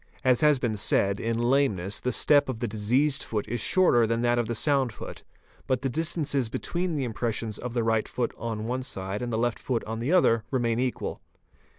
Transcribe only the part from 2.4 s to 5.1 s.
of the diseased foot is shorter than that of the sound